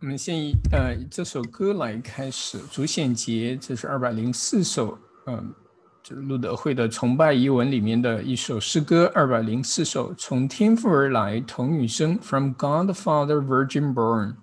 [0.00, 4.96] 我们先以呃这首歌来开始，主显节，这是二百零四首，
[5.26, 5.52] 嗯，
[6.04, 14.36] 就是路德会的崇拜遗文里面的一首诗歌，二百零四首，从天父而来，童女生，From God the Father, Virgin born。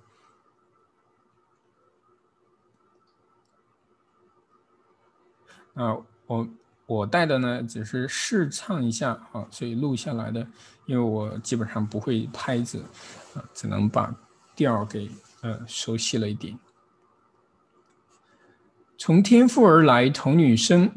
[5.75, 5.95] 啊，
[6.27, 6.47] 我
[6.85, 10.45] 我带的呢只是试唱一下啊，所以录下来的，
[10.85, 12.83] 因为我基本上不会拍子，
[13.33, 14.13] 啊，只能把
[14.53, 15.09] 调给。
[15.41, 16.57] 呃，熟悉了一点。
[18.97, 20.89] 从天父而来，同女生；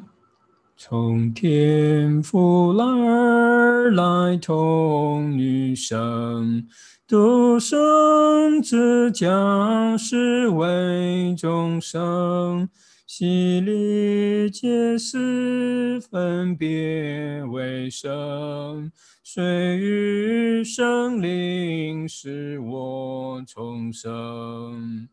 [0.76, 6.66] 从天父而来，同女生。
[7.06, 12.68] 独生子将是为众生，
[13.10, 18.92] 洗礼皆是分别为圣。
[19.24, 19.42] 水
[19.78, 25.08] 与生灵使我重生，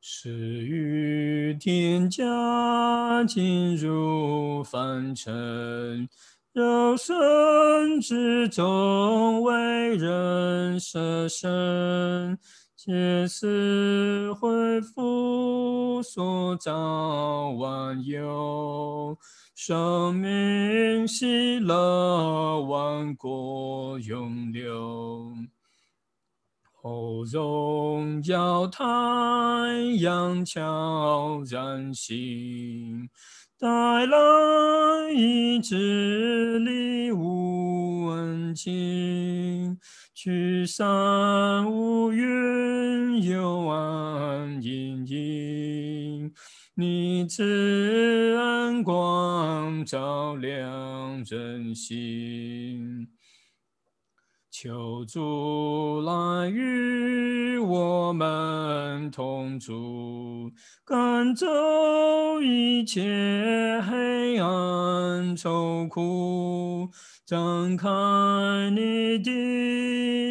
[0.00, 0.30] 始
[0.64, 6.08] 于天家进入凡尘，
[6.54, 12.38] 肉身之中为人舍身，
[12.86, 19.18] 皆是恢复所造万有。
[19.54, 25.34] 生命喜乐，万国永留。
[26.74, 28.84] 后荣耀太
[30.00, 33.08] 阳悄然醒，
[33.56, 33.68] 带
[34.06, 39.78] 来一支礼物温情，
[40.12, 46.32] 驱散乌云幽暗阴影。
[46.74, 53.06] 你慈恩光照亮人心，
[54.56, 60.48] 求主来与我们同住，
[60.84, 61.44] 赶走
[62.40, 63.02] 一切
[63.82, 66.88] 黑暗愁苦，
[67.26, 67.88] 张开
[68.70, 69.32] 你的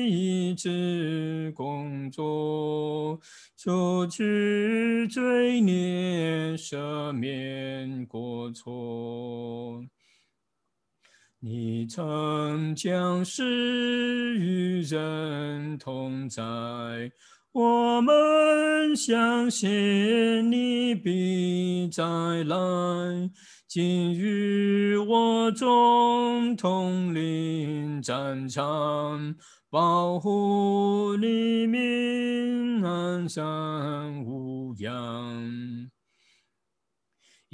[0.07, 3.19] 意志工作。
[3.57, 9.83] 除去罪孽，赦免过错。
[11.45, 16.41] 你曾将世与人同在，
[17.51, 22.01] 我们相信你必再
[22.45, 22.55] 来。
[23.67, 29.35] 今日我众统领战场。
[29.69, 35.32] 保护黎民安山无恙，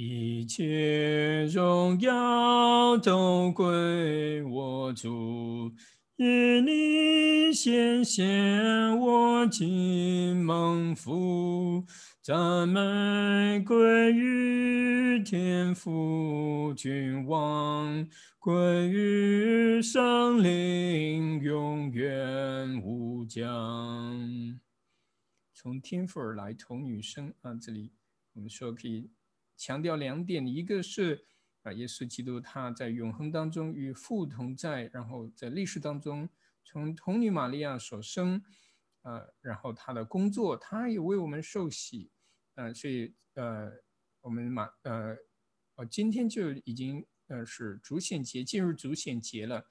[0.02, 5.70] 一切荣耀都归我主。
[6.16, 11.84] 因你显现，我今蒙福。
[12.22, 18.08] 赞美归于天父君王。
[18.38, 24.58] 归于生灵，永远无疆。
[25.52, 27.92] 从天父而来，童女生啊，这里
[28.32, 29.10] 我们说可以
[29.60, 31.26] 强调两点：一个是
[31.64, 36.26] 啊，耶稣基督他在永恒当中与父同在，然后在历史当中
[36.64, 38.42] 从童女玛利亚所生，
[39.02, 42.10] 呃，然后他的工作，他也为我们受洗，
[42.54, 43.70] 呃，所以呃，
[44.22, 45.14] 我们马呃，
[45.74, 47.04] 哦，今天就已经。
[47.32, 49.64] 呃，是主显节进入主显节了，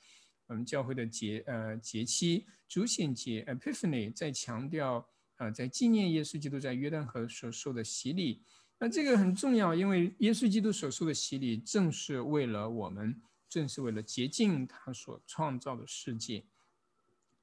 [0.48, 5.06] 我们教会的节呃节期主显节 Epiphany 在强调
[5.36, 8.42] 啊，在纪念耶稣基督在约旦河所受的洗礼。
[8.80, 16.44] 那这个很重要，因为耶稣基督所受的洗礼正是为了我们，正是为了洁净他所创造的世界。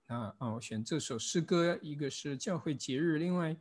[0.09, 3.55] 那啊，我选这首诗歌，一个是教会节日，另外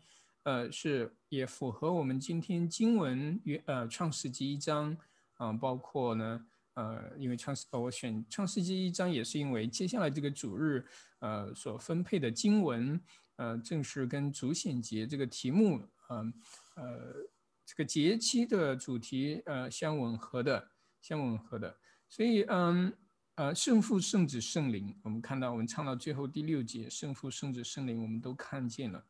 [0.44, 4.98] 呃是也符合我们今天经文约呃创世纪一章。
[5.38, 10.82] 啊，包括呢，呃，因为创世，我选创世纪一章也是因为接下来这个主日，
[11.20, 12.98] 呃，所分配的经文，
[13.36, 16.34] 呃，正是跟主显节这个题目，嗯，
[16.76, 17.16] 呃，
[17.66, 20.72] 这个节期的主题，呃，相吻合的，
[21.02, 21.80] 相吻合的。
[22.08, 22.96] 所以，嗯，
[23.36, 29.06] 呃，圣父、圣子、圣灵，我们看到，我们唱到最后第六节，圣父、圣子、圣灵，我们都看见了，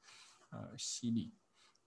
[0.49, 1.33] 呃，洗礼，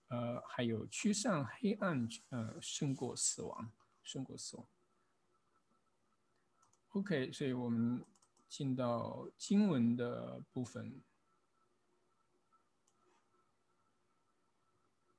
[0.09, 3.71] 呃，还有驱散黑暗，呃，胜过死亡。
[4.01, 4.65] 胜过死亡。
[6.93, 8.03] OK，所以我们
[8.47, 10.99] 进到经文的部分。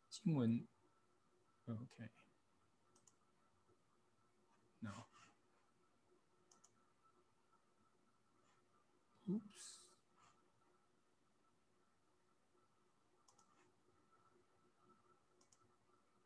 [0.09, 0.67] 经文
[1.71, 2.09] Okay.
[4.81, 4.91] No.
[9.29, 9.79] Oops.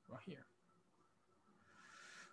[0.09, 0.45] Right here.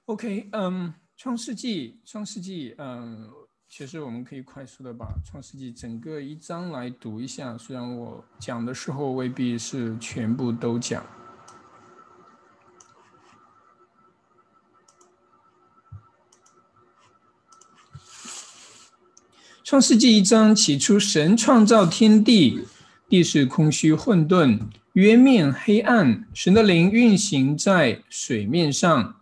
[0.05, 0.49] Okay.
[0.53, 2.71] 嗯，《创世纪》《创世纪》。
[2.77, 3.29] 嗯，
[3.67, 7.57] 其实我们可以快速的把《创世纪》整个一章来读一下。
[7.57, 11.05] 虽然我讲的时候未必是全部都讲。
[19.71, 22.59] 创世纪一章，起初神创造天地，
[23.07, 24.59] 地是空虚混沌，
[24.95, 29.15] 渊面黑暗，神的灵运行在水面上。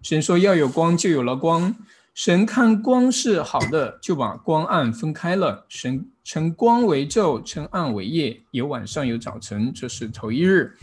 [0.00, 1.76] 神说要有光，就有了光。
[2.14, 5.66] 神看光是好的，就把光暗分开了。
[5.68, 10.74] 神称光为昼，称暗为夜，有晚上，有早晨，这是头一日。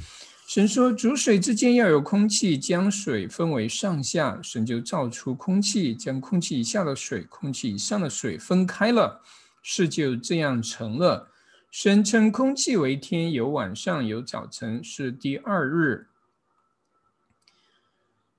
[0.47, 4.39] 神说：“主水之间要有空气，将水分为上下。
[4.43, 9.23] 神就造出空气，将空气以下的水、空气以上的水分开了。
[9.63, 11.31] 事就这样成了。
[11.71, 16.07] 神称空气为天，有晚上，有早晨，是第二日。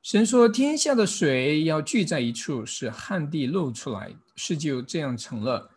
[0.00, 4.14] 神说：天下的水要聚在一处，使旱地露出来。
[4.36, 5.70] 事就这样成了。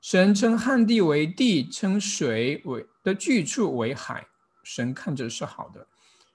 [0.00, 4.26] 神称旱地为地，称水为的聚处为海。”
[4.64, 5.86] 神看着是好的。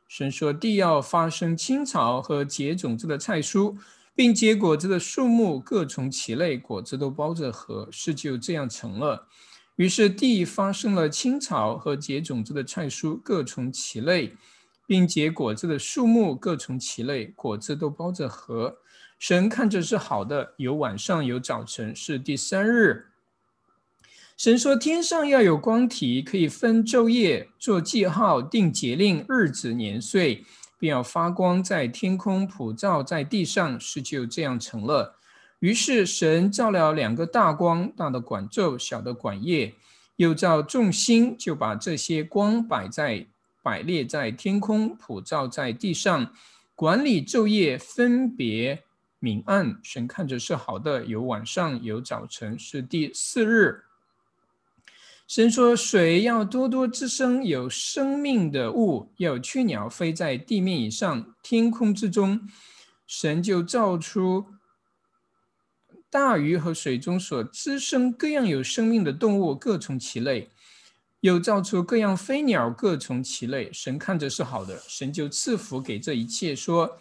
[0.07, 3.75] 神说：“地要发生青草和结种子的菜蔬，
[4.15, 7.87] 并结果子的树木各从其类，果子都包着核。
[7.91, 9.27] 事就这样成了。
[9.75, 14.35] 于是地发生了青草和结种子的菜蔬，各从其类，
[14.87, 18.77] 并结果子的树木各从其类，果子都包着核。
[19.19, 20.53] 神看着是好的。
[20.57, 23.05] 有晚上，有早晨，是第三日。”
[24.39, 30.45] 神说：“天上要有光体，可以分昼夜，做记号，定节令、日子、年岁，
[30.79, 33.77] 并要发光在天空，普照在地上。
[33.77, 35.17] 事就这样成了。
[35.59, 39.73] 于是神造了两个大光，大的管昼，小的管夜。
[40.15, 43.27] 又造众星，就把这些光摆在
[43.61, 46.31] 摆列在天空，普照在地上，
[46.75, 48.85] 管理昼夜，分别
[49.19, 49.77] 明暗。
[49.83, 51.03] 神看着是好的。
[51.03, 53.83] 有晚上，有早晨，是第四日。”
[55.29, 62.49] 神说：“水要多多滋生有生命的物，要雀鸟飞在地面以上、天空之中。”
[63.05, 64.47] 神就造出
[66.09, 70.47] 大鱼和水中所滋生各样有生命的动物，各从其类；
[71.19, 73.71] 又造出各样飞鸟，各从其类。
[73.71, 76.97] 神看着是好的，神就赐福给这一切，说：“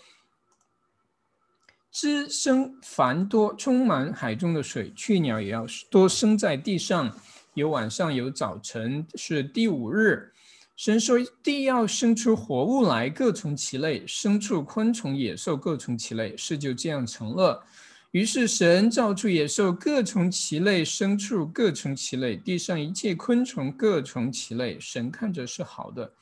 [1.91, 7.11] 滋生繁多，充满海中的水；雀鸟也要多生在地上。”
[7.55, 10.33] 有晚上，有早晨，是第五日。
[10.77, 17.65] 神说：“地要生出活物来，各从其类；牲畜、昆虫、野兽各从其类。”事就这样成了。
[18.13, 24.79] 于是神造出野兽，各从其类；牲畜各从其类；地上一切昆虫各从其类。
[24.79, 26.13] 神看着是好的。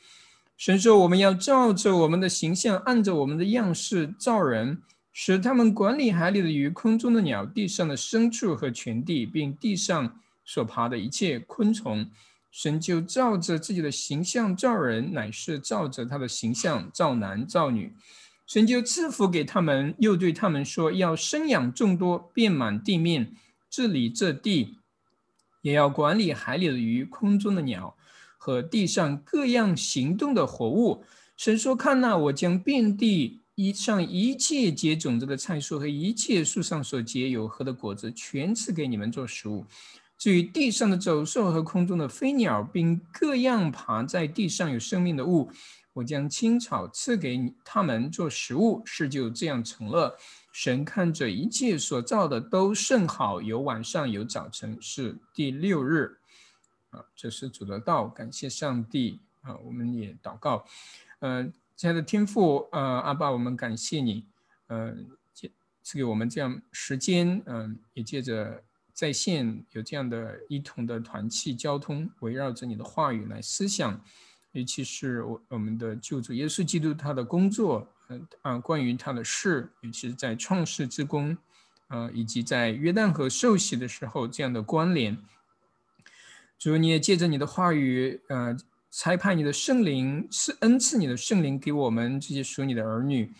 [0.56, 4.80] 神说：“我们要照着我们的形象，按着我们的样式造人，
[5.12, 12.08] 使他们管理海里的鱼、空中的鸟、地上的牲畜和全地，并地上。”所爬的一切昆虫，
[12.50, 17.92] 神就照着自己的形象造人，乃是照着他的形象造男造女。
[18.46, 23.34] 神就赐福给他们，又对他们说：要生养众多，遍满地面，
[23.68, 24.78] 治理这地，
[25.62, 27.96] 也要管理海里的鱼、空中的鸟
[28.38, 31.04] 和地上各样行动的活物。
[31.36, 39.66] 神说：看那，我将遍地一上一切结种子的菜树和一切树上所结有核的果子，全赐给你们做食物。
[40.18, 45.50] 至于地上的走兽和空中的飞鸟，并各样爬在地上有生命的物，
[45.92, 48.80] 我将青草赐给他们做食物。
[48.86, 50.16] 事就这样成了。
[50.52, 56.16] 神看着一切所造的都甚好，有晚上有早晨，是第六日。
[56.90, 59.54] 啊，这是主的道，感谢上帝啊！
[59.56, 60.64] 我们也祷告。
[61.18, 61.46] 呃，
[61.76, 64.24] 亲爱的天父，呃，阿爸，我们感谢你，
[64.68, 64.94] 呃，
[65.82, 68.62] 赐给我们这样时间，嗯，也借着。
[68.96, 74.00] 在线有这样的一同的团契交通，围绕着你的话语来思想，
[74.52, 81.36] 尤其是我我们的救主耶稣基督他的工作，嗯啊，关于他的事，尤其是在创世之功，
[81.88, 85.18] 呃，以及在约旦河受洗的时候这样的关联。
[86.58, 88.56] 主，你也借着你的话语，呃，
[88.90, 93.30] 差派你的圣灵赐恩赐你的圣灵给我们这些属你的儿女，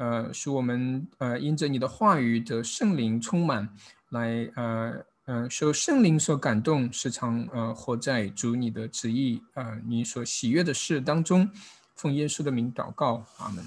[0.00, 3.68] 呃，使我们呃因着你的话语的圣灵充满。
[4.08, 11.48] 来，呃，呃，受圣灵所感动，时常呃活在主你的旨意，呃，你所喜悦的事当中，
[11.94, 13.64] 奉耶稣的名祷告，阿门。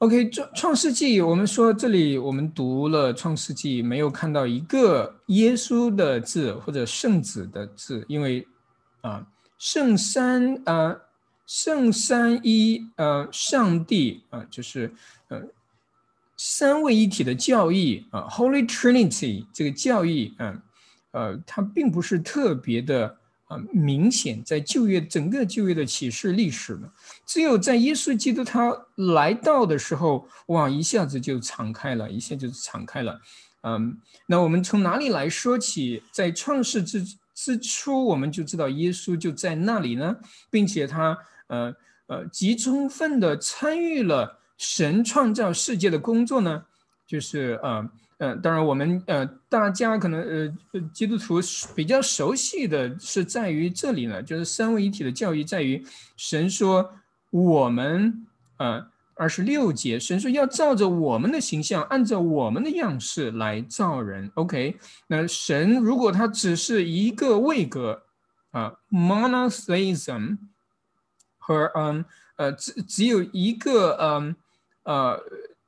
[0.00, 8.46] OK，创创世纪，我们说这里我们读了创世纪，没有看到一个耶稣的字或者圣子的字，因为
[9.00, 9.26] 啊，
[9.56, 10.94] 圣三啊，
[11.48, 14.92] 圣三一呃上帝啊，就是
[15.28, 15.42] 呃
[16.36, 20.62] 三位一体的教义啊，Holy Trinity 这个教义啊，
[21.12, 26.92] 呃，它并不是特别的啊明显，在旧约整个旧约的启示历史呢，
[27.24, 33.18] 只有在耶稣基督他来到的时候，哇，一下子就敞开了，一下就敞开了。
[33.62, 36.02] 嗯，那我们从哪里来说起？
[36.12, 37.02] 在创世之
[37.34, 40.14] 之初，我们就知道耶稣就在那里呢，
[40.50, 41.74] 并且他呃
[42.06, 46.64] 呃极充分的参与了神创造世界的工作呢。
[47.06, 51.40] 就是呃呃，当然我们呃大家可能呃基督徒
[51.74, 55.84] 比较熟悉的是在于这里呢，就是三位一体的教育在于
[56.16, 56.90] 神说
[57.30, 58.26] 我们
[58.58, 58.86] 呃。
[59.20, 64.30] 二十六节，神说要照着我们的形象，按照我们的样式来造人。
[64.34, 64.76] OK，
[65.08, 68.00] 那神如果他只是一个位格
[68.52, 70.38] 啊，monotheism
[71.48, 72.04] 和嗯
[72.36, 74.36] 呃只只有一个嗯
[74.82, 75.18] 呃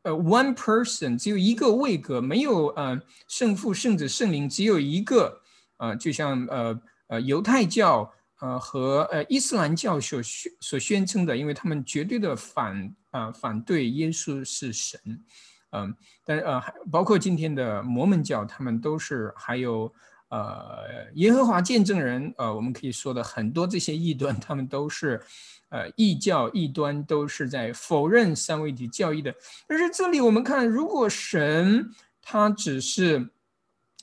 [0.02, 5.40] 呃 one person 只有一个位格，没有呃圣父、圣子、圣灵，只有一个
[5.78, 8.12] 呃，就像呃呃犹太教。
[8.42, 14.98] 呃，和呃伊斯兰教所宣所宣称的，因为他们绝对的反啊反对耶稣是神，
[15.72, 15.94] 嗯，
[16.24, 19.92] 但呃还包括今天的摩门教，他们都是还有
[20.30, 25.20] 呃耶和华见证人，呃我们可以说的很多这些异端，他们都是
[25.68, 29.34] 呃异教异端，都是在否认三位一体教义的。
[29.68, 31.90] 但是这里我们看，如果神
[32.22, 33.28] 他只是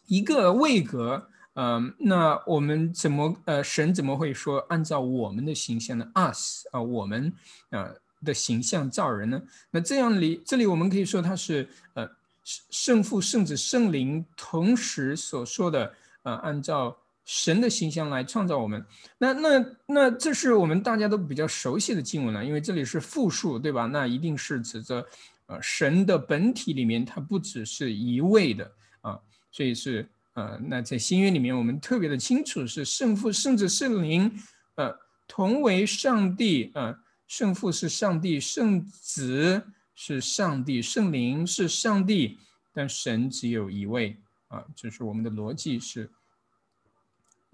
[0.06, 1.30] 一个位格。
[1.60, 7.34] 嗯，那我们怎么呃，神怎么会说按照我们的形象呢？us 啊，我们
[7.72, 7.90] 啊
[8.24, 9.42] 的形象造人呢？
[9.72, 12.08] 那这样里这里我们可以说他是呃
[12.44, 15.92] 圣父、圣子、圣灵同时所说的
[16.28, 16.94] 呃，按照
[17.24, 18.86] 神的形象来创造我们。
[19.18, 23.86] 那那那这是我们大家都比较熟悉的经文了，因为这里是复数，对吧？
[23.86, 25.08] 那一定是指着
[25.46, 28.70] 呃神的本体里面，它不只是一位的
[29.00, 29.18] 啊，
[29.50, 30.06] 所以是。
[30.38, 34.32] 呃，那在新约里面，我们特别的清楚是圣父、圣子、圣灵，
[34.76, 34.96] 呃，
[35.28, 39.60] 同为上帝，呃，圣父是上帝，圣子
[39.96, 42.38] 是上帝，圣灵是上帝，
[42.72, 44.16] 但神只有一位，
[44.50, 46.08] 啊，就是我们的逻辑是，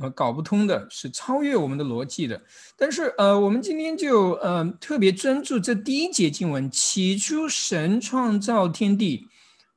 [0.10, 2.42] 搞不通的，是超越我们的逻辑的。
[2.78, 9.28] 但是，呃，我们今天就，呃，特别专注这第一节经文：起初神创造天地，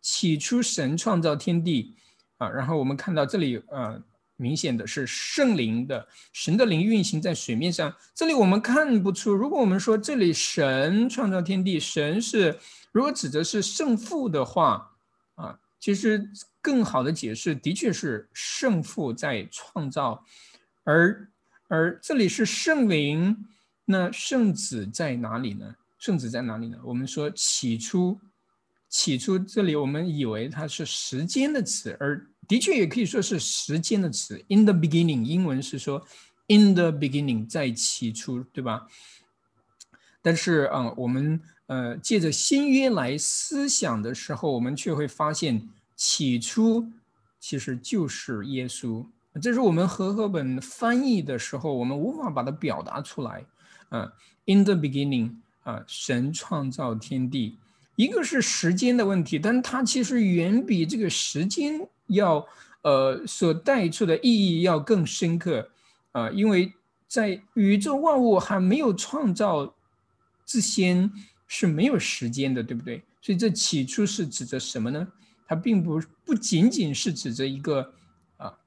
[0.00, 1.94] 起初神创造天地。
[2.38, 3.98] 啊，然后我们看到这里，呃，
[4.36, 7.94] 明显的是圣灵的神的灵运行在水面上。
[8.14, 12.58] 这里我们看不出，如果我们说这里神创造天地，神是
[12.92, 14.95] 如果指的是圣父的话，
[15.86, 16.28] 其实
[16.60, 20.20] 更好的解释的确是圣父在创造，
[20.82, 21.30] 而
[21.68, 23.46] 而这里是圣灵，
[23.84, 25.76] 那圣子在哪里呢？
[25.96, 26.76] 圣子在哪里呢？
[26.82, 28.20] 我们说起初。
[28.88, 34.44] 起初，这里我们以为它是时间的词，而的确也可以说是时间的词。
[34.48, 36.04] In the beginning，英文是说
[36.48, 38.88] in the beginning，在起初，对吧？
[40.20, 46.86] 但是啊，我们呃借着新约来思想的时候，我们却会发现，起初
[47.40, 49.04] 其实就是耶稣。
[49.42, 53.44] 这是我们和合本翻译的时候，我们无法把它表达出来。
[53.88, 54.12] 啊
[54.46, 57.56] ，in the beginning，啊，神创造天地。
[57.94, 62.46] 一个是时间的问题，但它其实远比这个时间要，
[62.82, 65.70] 呃，所带出的意义要更深刻，
[66.12, 66.72] 啊，因为
[67.06, 69.74] 在宇宙万物还没有创造
[70.44, 71.10] 之前
[71.46, 73.02] 是没有时间的，对不对？
[73.22, 75.06] 所以这起初是指着什么呢？
[75.46, 77.94] 它并不不仅仅是指着一个
[78.36, 78.58] 啊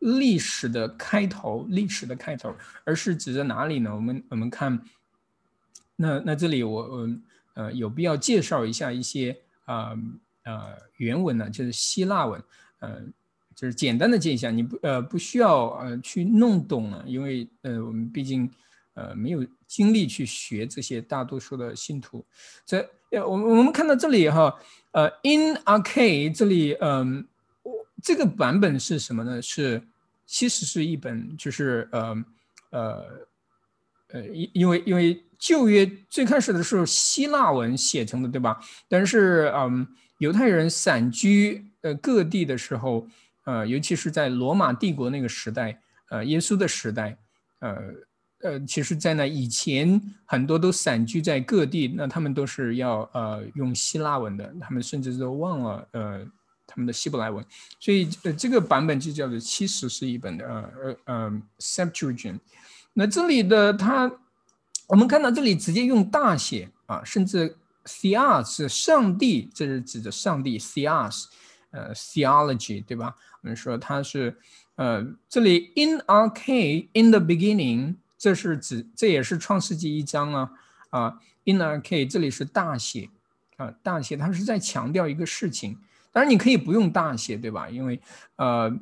[0.00, 3.94] 历史的开头，历史的开头，而是指着哪里呢？
[3.94, 4.78] 我们我们看，
[5.96, 7.22] 那那这里我嗯。
[7.56, 9.30] 呃，有必要介绍一下一些
[9.64, 9.96] 啊
[10.42, 12.42] 呃原文呢，就是希腊文，
[12.80, 13.00] 呃，
[13.54, 18.50] 就是简单的介绍，你不呃不需要呃去弄懂了，因为呃我们毕竟
[18.94, 22.26] 呃没有精力去学这些，大多数的信徒。
[22.66, 22.84] 这
[23.20, 24.54] 我我们看到这里哈，
[24.92, 27.26] 呃，In Ark 这里嗯，
[28.02, 29.42] 这个版本是什么呢？
[29.42, 29.82] 是
[30.26, 32.24] 其实是一本就是呃
[32.70, 33.04] 呃
[34.08, 35.20] 呃因因为因为。
[35.36, 38.58] 旧约最开始的时候希腊文写成的，对吧？
[38.88, 43.06] 但是，嗯，犹太人散居呃各地的时候，
[43.44, 45.78] 呃，尤其是在罗马帝国那个时代，
[46.08, 47.18] 呃，耶稣的时代，
[47.58, 47.76] 呃
[48.44, 56.24] 呃，其实，在那以前，很多都散居在各地，那他们都是要呃用希腊文的，他们甚至都忘了呃
[56.66, 57.44] 他们的希伯来文，
[57.80, 62.38] 所以呃这个版本就叫做七十是一本的呃呃呃 Septuagint。
[62.92, 64.10] 那这里的它。
[64.86, 71.24] 我们看到这里直接用大写啊，甚至 CR 是上帝，这是指的上帝 crs
[71.70, 73.16] 呃，theology 对吧？
[73.40, 74.36] 我们说它是
[74.74, 77.94] 呃，这里 in ark in the beginning，
[78.24, 80.50] 这是指这也是创世纪一章啊
[80.88, 83.10] 啊，in a k 这里是大写
[83.58, 85.78] 啊，大写它是在强调一个事情。
[86.10, 87.68] 当然你可以不用大写对吧？
[87.68, 88.00] 因为
[88.36, 88.74] 呃，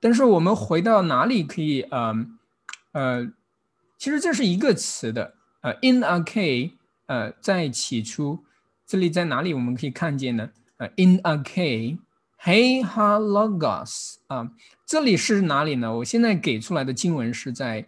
[0.00, 2.26] 但是我们回到哪里可以呃
[2.92, 3.30] 呃。
[3.98, 6.72] 其实这是一个词的，呃，in a k，
[7.04, 8.42] 呃，在起初，
[8.86, 10.48] 这里在哪里我们可以看见呢？
[10.78, 14.50] 呃，in a k，hey ha logos，啊，
[14.86, 15.94] 这里是哪里呢？
[15.96, 17.86] 我现在给出来的经文是在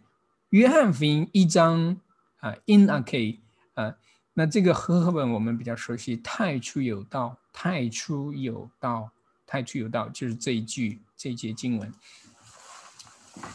[0.53, 1.99] 约翰福音一章，
[2.41, 3.41] 啊，in a key
[3.73, 3.97] 啊，
[4.35, 9.11] 那这个和合本我们比较熟悉，太初有道，太初有道，
[9.47, 11.91] 太初有道，就是这一句这一节经文，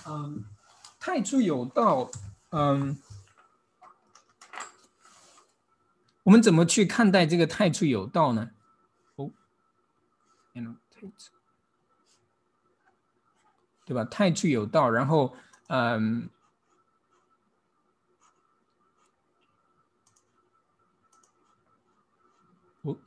[0.08, 0.44] 嗯，
[1.00, 2.10] 太初有道。
[2.50, 2.98] 嗯，
[6.24, 8.50] 我们怎么去看待这个太初有道呢？
[9.18, 9.32] 哦，
[13.86, 14.04] 对吧？
[14.06, 15.36] 太初有道，然后
[15.68, 16.30] 嗯，
[22.84, 22.98] 哦，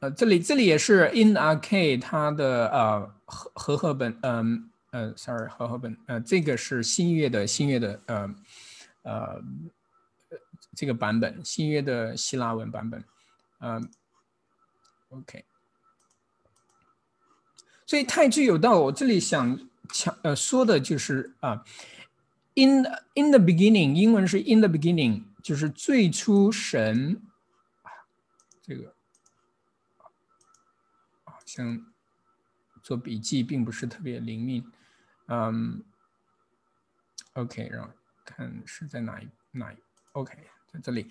[0.00, 8.34] 呃，这里这里也是 in a k 它的呃和和合本，嗯呃，sorry 和合本，呃，这个是新约的新约的呃
[9.04, 9.42] 呃
[10.76, 13.02] 这个版本，新约的希腊文版本，
[13.60, 13.90] 嗯
[15.08, 15.44] ，OK，
[17.86, 19.58] 所以太具有道，我这里想
[19.90, 21.64] 强呃说的就是啊
[22.54, 22.84] ，in
[23.14, 27.20] in the beginning，英文是 in the beginning，就是最初神，
[28.62, 28.94] 这个。
[31.24, 31.86] 好像
[32.82, 34.64] 做笔记并不是特别灵敏，
[35.28, 35.82] 嗯
[37.34, 37.90] ，OK，让
[38.24, 39.76] 看是在哪一哪一
[40.12, 40.34] OK，
[40.72, 41.10] 在这里，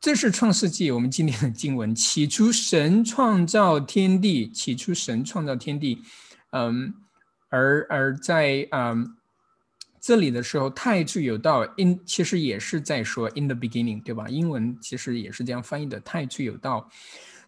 [0.00, 1.94] 这是创世纪我们今天的经文。
[1.94, 6.02] 起初神创造天地，起初神创造天地，
[6.50, 6.94] 嗯，
[7.48, 9.16] 而而在嗯
[10.04, 14.28] 这里的时候，太初有道，in 其实也是在说 in the beginning，对吧？
[14.28, 16.86] 英文其实也是这样翻译的，太初有道，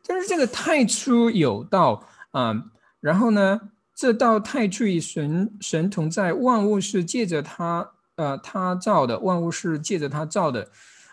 [0.07, 2.09] 但是这个太初有道。
[2.31, 2.55] 啊，
[3.01, 3.61] 然后呢？
[3.95, 10.71] 这道太初与神神同在，万物是借着他，呃，他造的，万物是借着他造的。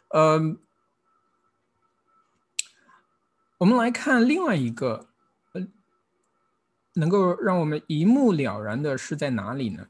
[0.10, 0.56] 呃，
[3.58, 5.08] 我们来看另外一个，
[5.54, 5.66] 呃，
[6.96, 9.88] 能够让我们一目了然的是在哪里呢？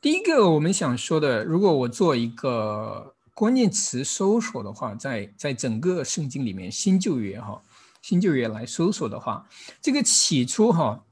[0.00, 7.60] 第一个我们想说的，如果我做一个关键词搜索的话，在在整个圣经里面，新旧约哈。
[8.00, 9.46] 新旧约来搜索的话，
[9.82, 11.04] 这个起初哈，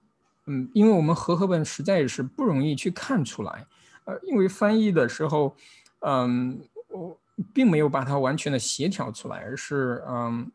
[0.47, 3.67] 嗯，因为我们和合本实在是不容易去看出来，
[4.05, 5.55] 呃，因为翻译的时候，
[5.99, 7.21] 嗯，我
[7.53, 10.51] 并没有把它完全的协调出来，而是嗯，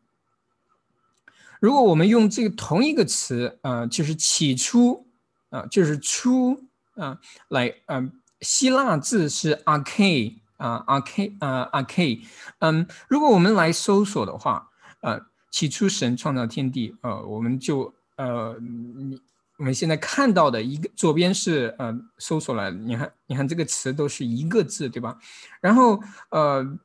[1.60, 5.06] 如果我们用这个同一个词，呃，就是起初，
[5.50, 6.64] 啊，就是初，
[6.96, 12.02] 啊，来，嗯，希腊字是 a r c a d 啊 a r c a d 啊 a r c
[12.04, 12.26] a d
[12.60, 14.70] 嗯，如果我们来搜索的话，
[15.00, 15.26] 呃。
[15.54, 19.22] 起初神创造天地，呃，我们就呃，你
[19.56, 25.16] 我们现在看到的一个左边是呃搜索了，你看你看这个词都是一个字，对吧？
[25.60, 26.76] 然后呃，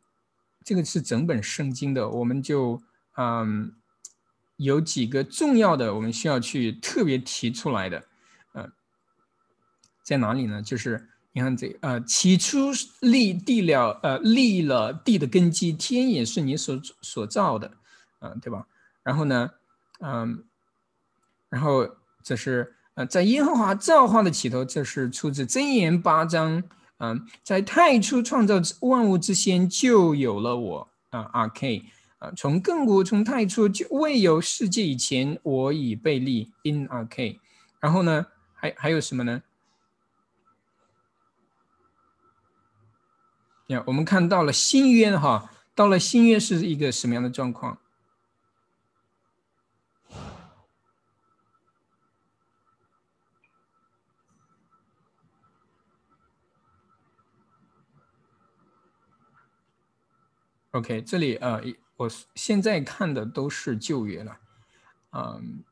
[0.63, 2.79] 这个是整本圣经的，我们就
[3.17, 3.73] 嗯
[4.57, 8.03] 有几个重要的，我们需要去特别提出来的，
[8.53, 8.69] 呃，
[10.03, 10.61] 在哪里呢？
[10.61, 17.71] 就是你看这呃，起初立地了，呃，立了地的根基，天也是你所所造的。
[18.21, 18.65] 嗯，对吧？
[19.03, 19.49] 然后呢，
[19.99, 20.43] 嗯，
[21.49, 21.87] 然后
[22.23, 26.63] 这是呃，在耶和华造化的起头，这是出自箴言八章。
[26.97, 31.85] 嗯，在太初创造万物之先，就有了我啊，R K
[32.17, 37.39] 啊，从亘古从太初就未有世界以前，我已被立 in R K。
[37.79, 39.41] 然后呢，还还有什么呢？
[43.69, 47.77] 呀，我们看到了新约哈，到了新约是一个什么样的状况
[60.71, 61.61] ？OK，这里呃，
[61.95, 64.39] 我现在看的都是旧约了，
[65.11, 65.63] 嗯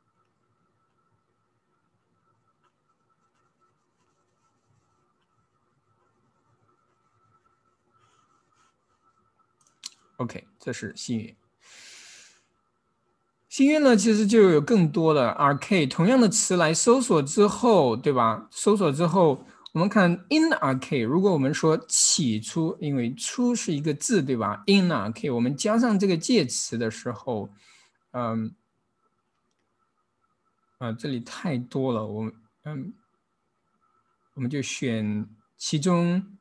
[10.18, 11.36] ，OK，这是幸运。
[13.50, 18.48] 幸运呢，其实就有更多的 RK 同样的词来搜索之后，对吧？
[18.52, 27.50] 搜索之后，我们看 in RK 如果我们说起初，因为初是一个字，对吧？in RK，我们加上这个介词的时候，
[28.12, 28.54] 嗯，
[30.78, 32.32] 啊，这里太多了，我
[32.66, 32.94] 嗯，
[34.36, 35.28] 我们就选
[35.58, 36.38] 其中。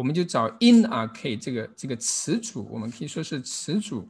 [0.00, 4.08] 我们就找 in ark 这个这个词组，我们可以说是词组。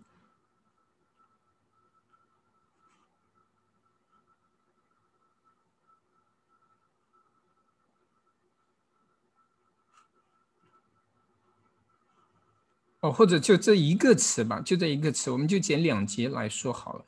[13.01, 17.05] 哦，或者就这一个词吧，就这一个词，我们就剪两节来说好了，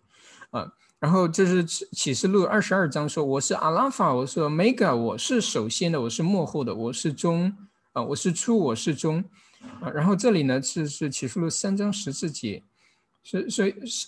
[0.51, 7.57] 啊，然后这是启示录二十二章说，我是阿拉法，我是 omega，我是首先的，我是幕后的，我是中。
[7.93, 9.23] 啊，我是初，我是中，
[9.83, 12.63] 啊，然后这里呢是是启示录三章十字节，
[13.23, 14.07] 是所以是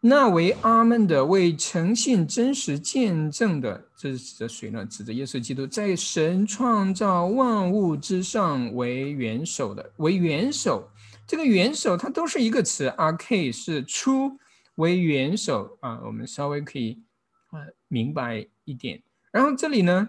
[0.00, 4.86] 那为阿门的，为诚信真实见证的，这是指的谁呢？
[4.86, 10.88] 指的耶稣基督，在神创造万物之上为元首的，为元首。
[11.26, 14.38] 这个元首它都是一个词，R K 是初
[14.76, 17.02] 为元首啊，我们稍微可以
[17.48, 19.02] 啊明白一点。
[19.32, 20.08] 然后这里呢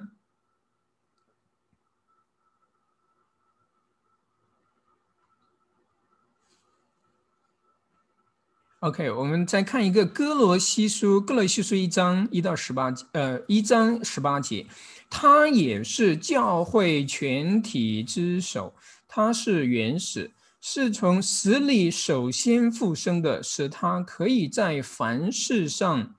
[8.82, 14.66] ？OK，我们再看一个哥罗西书，哥罗西书一章一到十八节，呃，一章十八节，
[15.10, 18.74] 他也是教会全体之首，
[19.06, 26.16] 他是原始，是从死里首先复生的，使他可以在凡事上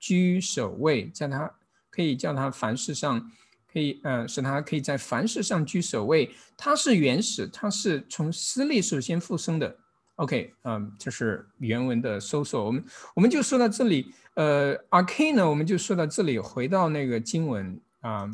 [0.00, 1.48] 居首位，在他
[1.90, 3.30] 可以叫他凡事上
[3.72, 9.76] 可以，呃，使他可以在凡事上居首位，他是原始，他是从死里首先复生的。
[10.20, 12.62] OK，嗯，这是原文的搜索。
[12.66, 14.12] 我们我们就说到这里。
[14.34, 16.38] 呃，RK 呢，我们就说到这里。
[16.38, 18.30] 回到那个经文啊，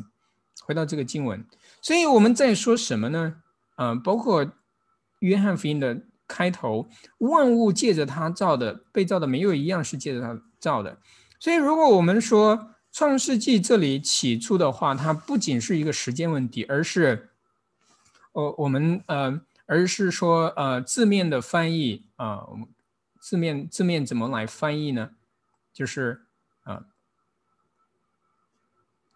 [0.61, 1.45] 回到这个经文。
[1.81, 3.37] 所以我们在说什么呢？
[3.77, 4.45] 嗯，包括
[5.19, 5.97] 约翰福音的
[6.27, 10.97] 开头，万物借着他造的，被造的没有一样是借着他造的。
[11.39, 17.29] 所以如果我们说创世纪这里起初的话，它不仅是一个时间问题，而是，
[18.33, 19.39] 哦，我们呃。
[19.67, 22.73] 而是说，呃，字面的翻译啊，我们
[23.19, 25.11] 字面字面怎么来翻译呢？
[25.73, 26.25] 就是
[26.63, 26.87] 啊，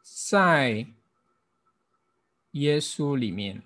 [0.03, 0.87] 在
[2.51, 3.63] 耶稣里面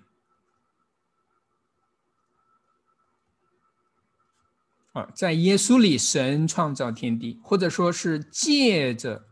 [4.92, 9.26] 啊，在耶稣里，神创造天地，或者说是借着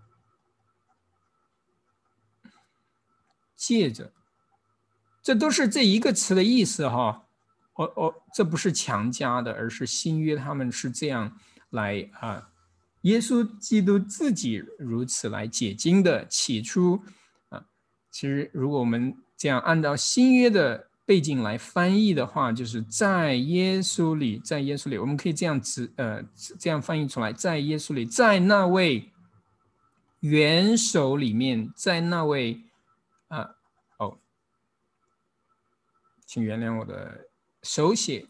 [3.55, 4.13] 借着，
[5.23, 7.24] 这都是这一个词的意思哈。
[7.75, 11.37] 哦哦，这不是强加的，而是新约他们是这样
[11.71, 12.51] 来啊，
[13.01, 16.25] 耶稣基督自己如此来解经的。
[16.29, 17.03] 起初
[17.49, 17.67] 啊，
[18.13, 26.23] 其实如果我们这样按照新约的背景来翻译的话，就是在耶稣里，在耶稣里，我们可以这样子呃
[26.61, 29.11] 这样翻译出来，在耶稣里，在那位
[30.21, 32.63] 元首里面，在那位
[33.27, 33.57] 啊
[33.99, 34.17] 哦，
[36.25, 37.27] 请原谅我的。
[37.65, 38.25] 手写，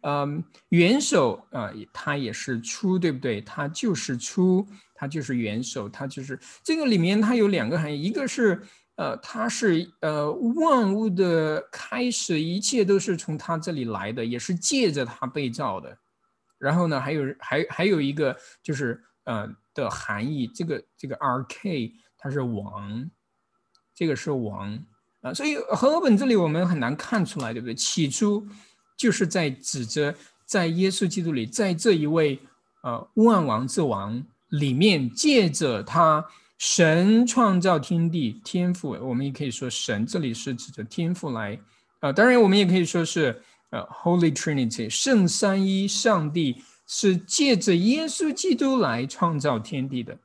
[0.00, 3.40] 嗯，元首啊，他也是出，对不对？
[3.42, 8.60] 他就是出，他就是元首，他就是这个里面它有两个含义，一个是
[8.96, 15.96] 呃，他是呃万物的开始，一切都是从他这里来的，也是借着他被造的。
[16.58, 23.08] 然后呢，还有还还有一个就是呃的含义，这个这个 R K 它是王，
[23.94, 24.76] 这个是王
[25.20, 27.74] 啊，所以和合本这里我们很难看出来，对不对？
[27.74, 28.44] 起初。
[28.98, 32.38] 就是在指着在耶稣基督里，在这一位
[32.82, 36.22] 呃万王之王里面，借着他
[36.58, 41.58] 神创造天地，天赋，我们也可以说神，这里是指着天赋来
[42.00, 42.12] 啊。
[42.12, 50.18] 当然，我们也可以说是呃 Holy Trinity，圣三一上帝是借着耶稣基督来创造天地的。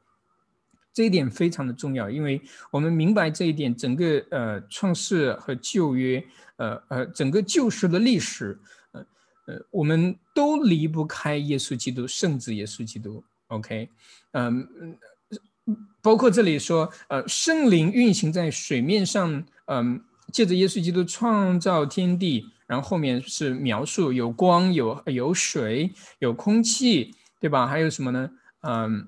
[0.94, 6.24] 这一点非常的重要，因为我们明白这一点，整个呃创世和旧约。
[6.58, 8.58] 呃呃，整个旧时的历史，
[8.92, 9.02] 呃
[9.48, 13.24] 呃，我们都离不开耶稣基督，圣子耶稣基督。
[13.48, 13.90] OK，
[14.34, 20.00] 嗯嗯，包括这里说，呃，圣灵运行在水面上，嗯，
[20.32, 27.66] 借着耶稣基督创造天地，然后后面是描述有光、有有水、有空气，对吧？
[27.66, 28.30] 还有什么呢？
[28.62, 29.08] 嗯，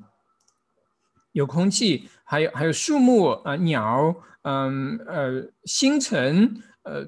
[1.36, 7.08] 有空气，还有还有树木啊，鸟，嗯呃，星辰，呃。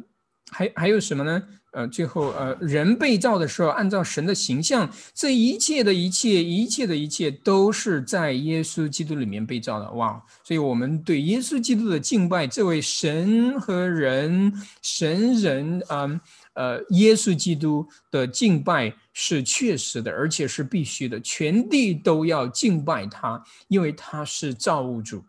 [0.50, 1.44] 还还有什么呢？
[1.74, 9.92] 呃，最后呃，人被造的时候，按照神的形象，这一切的一切，一切的一切，都是在耶稣基督里面被造的。
[9.92, 10.24] 哇！
[10.46, 16.22] 所以我们对耶稣基督的敬拜，这位神和人、神人啊，
[16.54, 25.26] 呃，耶稣基督的敬拜是确实的，而且是必须的，全地都要敬拜他，因为他是造物主。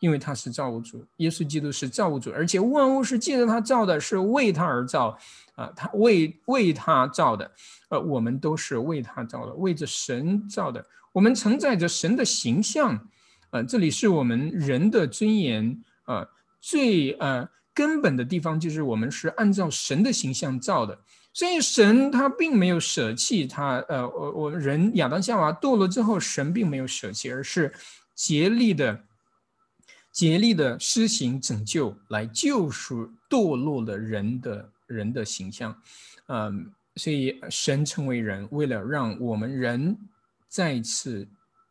[0.00, 5.18] 因为他是造物主，耶稣基督是造物主，而且万物是借着他造的，是为他而造，
[5.54, 7.50] 啊，他为为他造的，
[7.88, 13.08] 呃，我们都是为他造的，为着神造的，我们承载着神的形象，
[13.48, 16.28] 呃，这里是我们人的尊严，呃，
[16.60, 20.98] 最呃根本的地方就是我们是按照神的形象造的，
[21.34, 27.74] 所以神他并没有舍弃他，呃，我我人亚当夏娃堕落之后，神并没有舍弃，而是
[28.14, 29.04] 竭力的。
[30.12, 35.76] 竭力的施行拯救，来救赎堕落的人的人的形象，
[36.28, 39.98] 嗯，所以神成为人，为了让我们人
[40.48, 41.26] 再次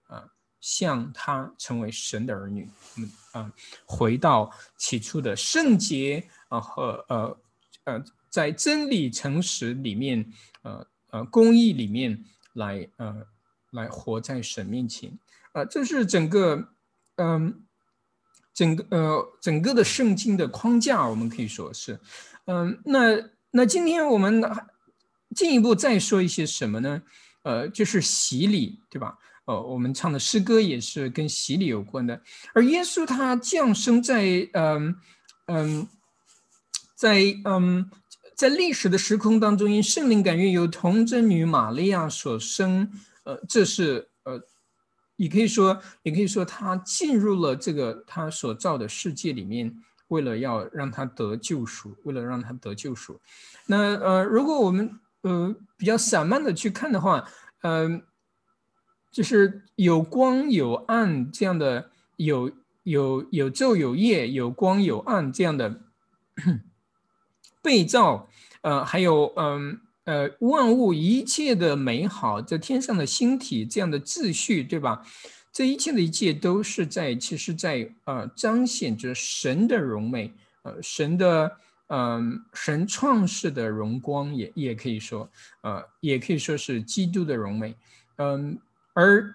[0.10, 0.28] 啊，
[0.60, 3.54] 像他成为神的儿女，嗯啊，
[3.86, 7.38] 回到起初的圣洁啊和呃
[7.86, 10.26] 呃，在真理诚实里面，
[10.64, 13.24] 呃呃公义里面来呃
[13.72, 15.16] 来活在神面前，
[15.52, 16.70] 啊，这是整个
[17.18, 17.62] 嗯。
[18.56, 22.00] 整个呃，整个的圣经的框架，我们可以说是，
[22.46, 23.00] 嗯，那
[23.50, 24.44] 那今天我们
[25.36, 27.02] 进一步再说一些什么呢？
[27.42, 29.18] 呃，就是洗礼，对吧？
[29.46, 32.22] 呃，我们唱的诗歌也是跟洗礼有关的。
[32.54, 34.96] 而耶稣他降生在嗯
[35.48, 35.88] 嗯，
[36.96, 37.90] 在嗯
[38.36, 42.92] 在历史的时空当中，因圣灵感愿由童贞女玛利亚所生，
[43.24, 44.42] 呃，这是呃。
[45.16, 49.74] 你可以说，也可以说，他进入了这个他所造的世界里面，
[50.08, 53.22] 为了要让他得救赎，为了让他得救赎。
[53.68, 57.30] 那呃，如果我们呃比较散漫的去看的话，
[57.62, 58.02] 嗯，
[59.12, 65.80] 就是有光有暗这样的，有有有昼有夜，有光有暗这样的
[67.64, 68.30] 被造，
[68.62, 69.80] 呃，还有嗯。
[70.06, 75.02] 呃，万物一切的美好，在天上的星体这样的秩序，对吧？
[75.54, 80.30] 这一切的一切都是在，其实，在呃彰显着神的荣美，
[80.64, 81.50] 呃，神的
[81.88, 85.30] 嗯，神创世的荣光，也也可以说，
[85.62, 87.74] 呃，也可以说是基督的荣美，
[88.18, 88.60] 嗯，
[88.92, 89.34] 而。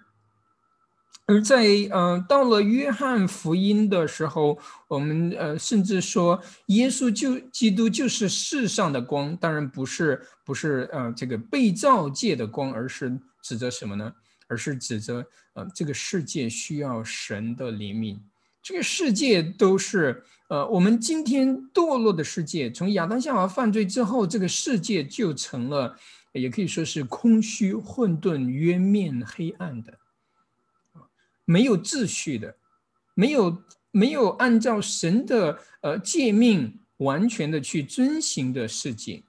[1.28, 14.10] 而在嗯，到了约翰福音的时候，我们呃甚至说，耶稣就基督就是世上的光，当然不是不是呃这个被造界的光，而是指着什么呢？
[14.46, 18.18] 而是指着呃这个世界需要神的怜悯，
[18.62, 25.94] 这个世界都是呃我们今天堕落的世界，从亚当夏娃犯罪之后，这个世界就成了，
[26.32, 29.92] 也可以说是空虚、混沌、渊面、黑暗的。
[31.48, 32.54] 没有秩序的，
[33.14, 39.22] 没有没有按照神的呃诫命完全的去遵行的世界，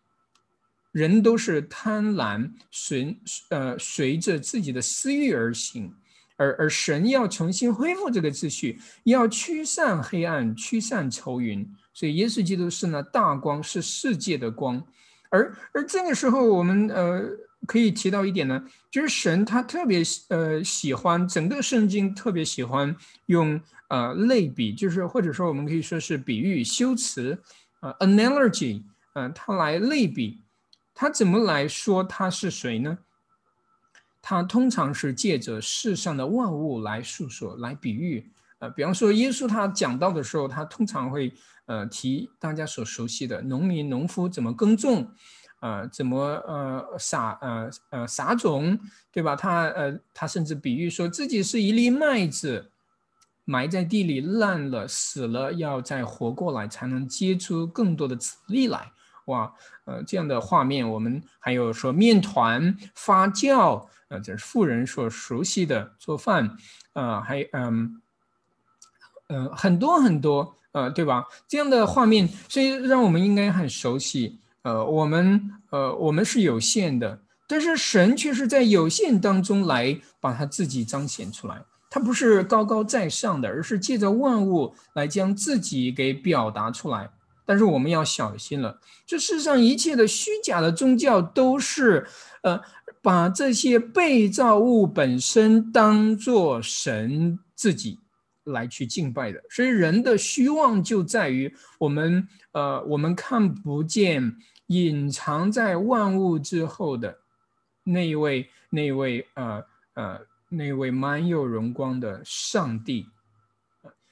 [0.91, 3.17] 人都是贪婪随
[3.51, 5.93] 呃随着自己的私欲而行，
[6.36, 14.86] 而而神要重新恢复这个秩序，要驱散黑暗，驱散愁云，所以耶稣基督是那大光，是世界的光，
[15.29, 17.48] 而而这个时候我们呃。
[17.67, 22.95] 可以提到一点呢，就是神他特别呃喜欢整个圣经特别喜欢
[23.28, 27.38] 用呃类比，就是或者说我们可以说是比喻修辞
[27.82, 30.41] 呃 analogy 呃他来类比，
[30.95, 32.98] 他怎么来说他是谁呢？
[34.22, 41.32] 他通常是借着世上的万物来诉说来比喻，呃比方说耶稣他讲到的时候，他通常会
[41.67, 45.12] 呃提大家所熟悉的农民农夫怎么耕种。
[45.60, 46.17] 呃，怎么
[46.48, 48.80] 呃撒呃呃撒种，
[49.12, 49.36] 对吧？
[49.36, 52.72] 他呃他甚至比喻说自己是一粒麦子，
[53.43, 58.91] 埋在地里烂了死了，要再活过来才能结出更多的籽粒来。
[59.26, 59.54] 哇，
[59.86, 66.56] 呃这样的画面，我们还有说面团发酵，呃这是富人所熟悉的做饭，
[66.93, 68.02] 呃还嗯
[69.28, 71.26] 嗯很多很多呃对吧？
[71.48, 74.39] 这样的画面，所以让我们应该很熟悉。
[74.63, 75.41] 呃，我们
[75.72, 81.63] 呃，我们是有限的，但是神却是在有限当中来把他自己彰显出来。
[81.89, 87.10] 他不是高高在上的，而是借着万物来将自己给表达出来。
[87.45, 92.06] 但是我们要小心了，这世上一切的虚假的宗教都是
[92.43, 92.62] 呃，
[93.02, 97.98] 把这些被造物本身当做神自己
[98.43, 99.41] 来去敬拜的。
[99.50, 104.36] 所以人的虚妄就在于我们呃我们看不见
[104.69, 107.19] 隐藏在万物之后的
[107.84, 113.05] 那一位那一位呃呃那一位满有荣光的上帝。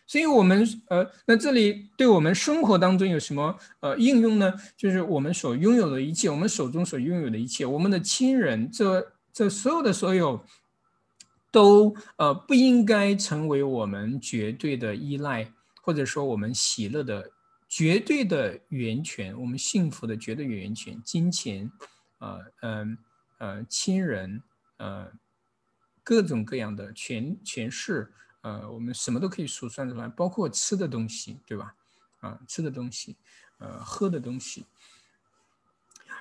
[0.10, 4.54] 所以，我们呃，那这里对我们生活当中有什么呃应用呢？
[4.78, 10.41] 就是我们所拥有的一切，我们手中所拥有的一切，我们的亲人，这这所有的所有，
[11.52, 17.30] 都呃不应该成为我们绝对的依赖，或者说我们喜乐的
[17.68, 21.72] 绝对的源泉，我们幸福的绝对源泉，金钱，
[22.20, 22.98] 呃嗯
[23.40, 24.42] 呃亲人，
[24.78, 25.12] 呃
[26.04, 28.14] 各种各样的权权势。
[28.42, 31.76] 呃，我们什么都可以数算出来，包括吃的东西，对吧？
[32.22, 33.18] 啊，吃的东西，
[33.58, 34.66] 呃，喝的东西。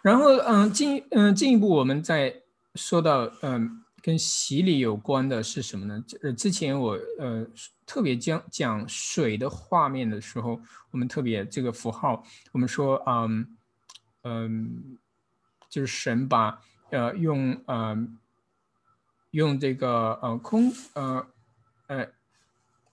[0.03, 2.43] 然后，嗯，进嗯进一步，我们再
[2.75, 6.05] 说到，嗯，跟洗礼有关的是什么呢？
[6.23, 7.45] 呃，之前我呃
[7.85, 10.61] 特别讲讲水的画面的时候，
[10.93, 13.57] 我们特别这个符号，我们说，嗯
[14.23, 14.97] 嗯，
[15.69, 16.57] 就是神把
[16.91, 18.09] 呃用呃
[19.33, 21.27] 用这个呃空呃。
[21.89, 22.05] 呃，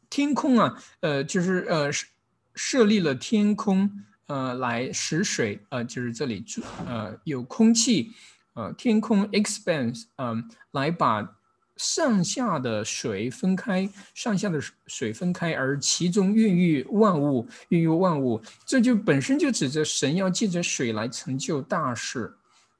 [0.07, 2.07] 天空啊，呃，就是呃设
[2.53, 3.89] 设立了天空，
[4.27, 8.11] 呃，来使水，呃，就是这里住，呃，有空气，
[8.53, 11.37] 呃，天空 expands，嗯，来把
[11.77, 22.33] 上下的水分开，上下的水分开，而其中孕育万物，孕育万物，这就本身就指着神要借着水来成就大事，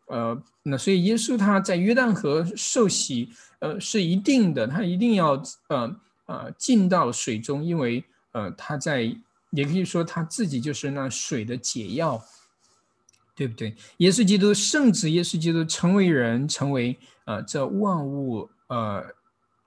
[0.08, 3.32] 呃，那所以耶稣他在约旦河受洗。
[3.64, 9.04] 呃，是一定的，他一定要呃呃进到水中，因为呃他在，
[9.52, 12.22] 也可以说他自己就是那水的解药，
[13.36, 13.76] 对不对？
[13.98, 19.04] 耶稣基督圣子，耶稣基督成为人，成为呃这万物呃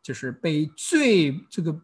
[0.03, 1.77] 就是被罪这个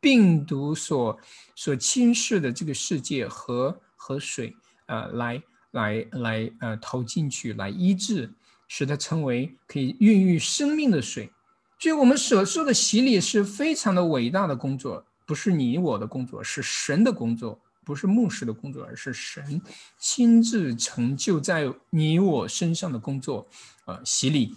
[0.00, 1.18] 病毒所
[1.54, 4.54] 所侵蚀的这个世界和和水
[4.86, 8.30] 呃来来来呃投进去来医治，
[8.68, 11.30] 使它成为可以孕育生命的水。
[11.78, 19.60] 所以我们所说的洗礼是非常的伟大的工作，不是你我的工作，是神的工作，不是牧师的工作，而是神
[19.98, 23.48] 亲自成就在你我身上的工作。
[23.86, 24.54] 呃，洗礼。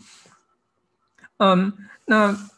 [1.38, 1.74] 嗯，
[2.06, 2.50] 那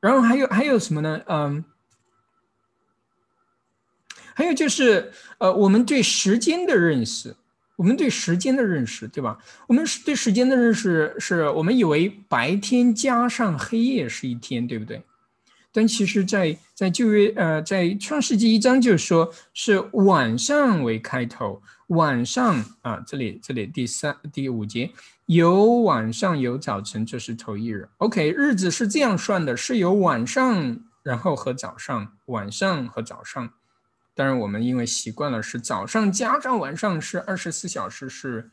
[0.00, 1.20] 然后还有还有什么呢？
[1.26, 1.64] 嗯，
[4.34, 7.36] 还有就是呃，我们对时间的认识。
[7.76, 9.38] 我们对时间的认识，对吧？
[9.66, 15.04] 我们对时间的认识是我们以为白天加上黑夜是一天，对不对？
[15.76, 24.90] 但其实，在在旧约，呃，在创世纪一章就说是晚上为开头，晚上啊，这里这里第三第五节
[25.26, 27.86] 有晚上有早晨，这是头一日。
[27.98, 33.52] OK，日子是这样算的，是有晚上，然后和早上，晚上和早上。
[34.14, 38.50] 当然，我们因为习惯了是早上加上晚上是二十四小时是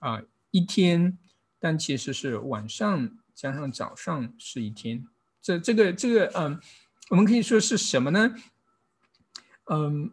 [0.00, 1.16] 啊一天，
[1.58, 5.06] 但其实是晚上加上早上是一天。
[5.46, 6.60] 这这个这个嗯，
[7.10, 8.34] 我们可以说是什么呢？
[9.70, 10.10] 嗯，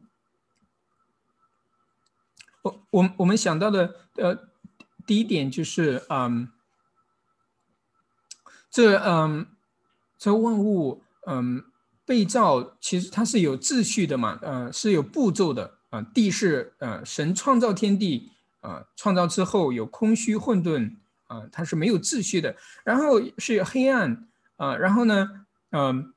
[2.61, 4.37] 我我我们想到的呃
[5.07, 6.51] 第一点就是嗯，
[8.69, 9.47] 这嗯
[10.19, 11.63] 这万物嗯。
[12.05, 16.01] 被造其实它是有秩序的嘛，呃，是有步骤的啊。
[16.13, 22.53] 地是呃，神创造天地啊，创造之后有空虚混沌啊，它是没有秩序的。
[22.83, 24.27] 然后是黑暗
[24.63, 26.13] 啊，然后呢，嗯，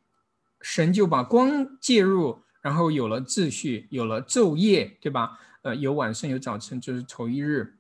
[0.61, 5.37] 神就把光介入，然后有了秩序，有了昼夜，对吧？
[5.63, 7.75] 呃，有晚上，有早晨，就是头一日。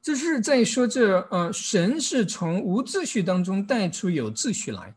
[0.00, 4.94] 这是在说这呃，神是从无秩序当中带出有秩序来。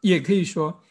[0.00, 0.82] 也可以说，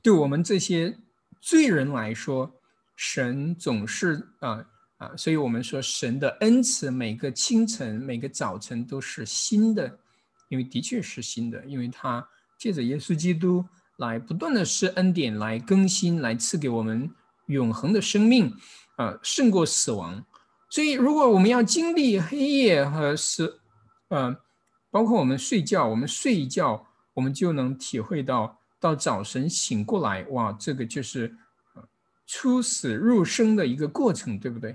[0.00, 0.98] 对我们这些
[1.38, 2.58] 罪人来说，
[2.96, 4.64] 神总是啊
[4.96, 9.98] 啊，所以我们说神的恩慈，每个清晨、每个早晨都是新的，
[10.52, 12.28] 因为的确是新的，因为他
[12.58, 13.64] 借着耶稣基督
[13.96, 17.10] 来不断的施恩典，来更新，来赐给我们
[17.46, 18.54] 永恒的生命，
[18.96, 20.22] 啊，胜过死亡。
[20.68, 23.60] 所以，如果我们要经历黑夜和死，
[24.08, 24.36] 呃，
[24.90, 26.86] 包括我们睡觉，我们睡一觉。
[27.14, 31.36] 我们就能体会到，到早晨醒过来，哇，这个就是
[32.26, 34.74] 出死入生的一个过程，对不对？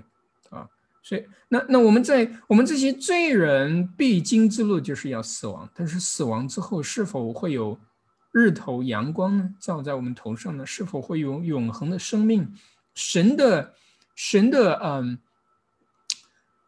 [1.08, 7.78] 所以那那我们在我们这些罪人必经之路就是要死亡，但是死亡之后是否会有
[8.30, 9.48] 日头阳光呢？
[9.58, 10.66] 照在我们头上呢？
[10.66, 12.46] 是否会有永恒的生命？
[12.94, 13.72] 神的
[14.14, 15.18] 神的嗯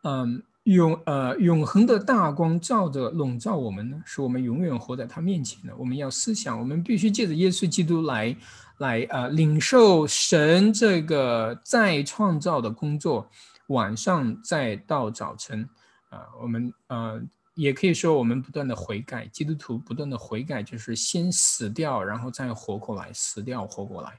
[0.04, 5.76] 嗯永呃永恒的大光照着笼罩我们呢，使我们永远活在他面前的。
[5.76, 8.34] 我们要思想，我们必须借着耶稣基督来
[8.78, 13.28] 来呃领受神这个再创造的工作，
[13.70, 15.68] 晚上再到早晨
[16.10, 17.20] 啊，我们呃
[17.54, 24.18] 也可以说我们不断的悔改，基督徒不断的悔改，就是先死掉，然后再活过来，死掉活过来。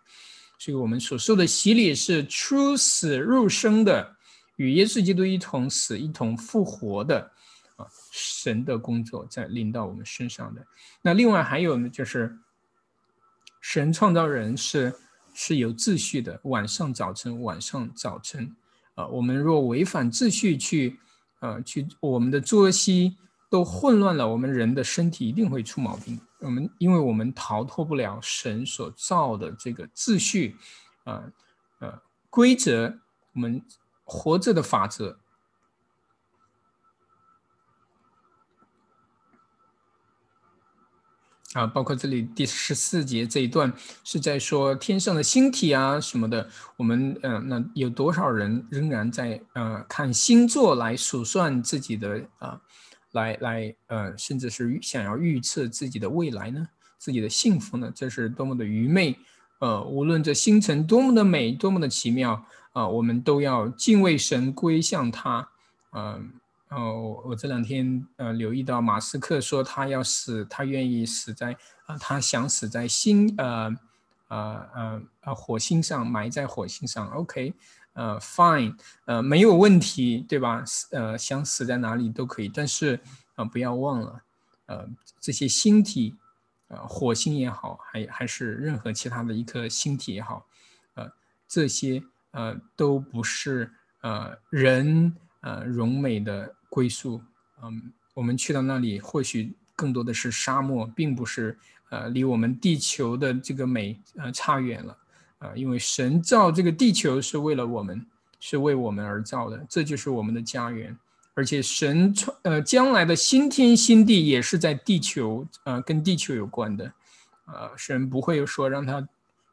[0.60, 4.16] 所以我们所受的洗礼是出死入生的。
[4.58, 7.20] 与耶稣基督一同死、一同复活的
[7.78, 10.64] 啊，神的工作在临到我们身上的。
[11.02, 12.38] 那另外还有呢，就是
[13.60, 14.94] 神创造人是
[15.34, 18.56] 是有秩序的，晚上、早晨、晚上、早晨
[19.08, 21.00] 我们若违反秩序去
[21.40, 23.18] 呃去，我们的作息
[23.50, 26.20] 都混乱了，我们人的身体一定会出毛病。
[26.40, 30.56] 我们因为我们逃脱不了神所造的这个秩序
[31.04, 31.24] 啊
[31.80, 33.00] 呃规则，
[33.34, 33.62] 我们。
[34.04, 35.18] 活着的法则
[41.54, 43.72] 啊，包括这里第十四节这一段
[44.04, 46.48] 是在说天上的星体啊什么的。
[46.78, 52.60] 我们嗯，那有多少人仍然在呃看星座来数算自己的啊，
[53.12, 56.66] 来来呃，甚至是想要预测自己的未来呢？
[56.98, 57.92] 自己的幸福呢？
[57.94, 59.18] 这是多么的愚昧！
[59.60, 62.46] 呃，无论这星辰多么的美，多么的奇妙。
[62.74, 65.46] 啊，我们都要敬畏神，归向他。
[65.92, 66.32] 嗯，
[66.72, 71.56] 哦，我这两天呃留意到马斯克说他要死，他愿意死在
[71.86, 73.76] 啊，他想死在星呃
[74.30, 77.10] 呃呃呃火星上，埋在火星上。
[77.10, 77.54] OK，
[77.94, 80.64] 呃，Fine，呃，没有问题，对吧？
[80.92, 83.00] 呃，想死在哪里都可以，但是
[83.36, 84.22] 啊，不要忘了，
[84.68, 84.88] 呃，
[85.20, 86.16] 这些星体，
[86.70, 90.46] 呃，火星也好，还还是任何其他的一颗星体也好，
[90.96, 91.12] 呃，
[91.48, 92.02] 这些。
[92.34, 93.70] 呃，都不是
[94.04, 97.22] 呃人呃荣美的归宿。
[97.62, 101.58] 嗯，我们去到那里，或许更多的是沙漠，并不是
[101.90, 104.98] 呃离我们地球的这个美呃差远了。
[105.40, 108.06] 啊，因为神造这个地球是为了我们，
[108.40, 110.98] 是为我们而造的，这就是我们的家园。
[111.34, 112.14] 而且神
[112.44, 116.94] 呃将来的新天新地也是在地球呃跟地球有关的。
[117.48, 119.06] 呃，神不会说让它